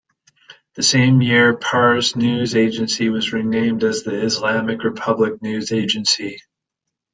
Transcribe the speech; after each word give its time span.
The 0.73 0.81
same 0.81 1.21
year 1.21 1.55
Pars 1.55 2.15
News 2.15 2.55
Agency 2.55 3.09
was 3.09 3.33
renamed 3.33 3.83
as 3.83 4.01
the 4.01 4.19
Islamic 4.23 4.83
Republic 4.83 5.39
News 5.43 5.71
Agency. 5.71 6.39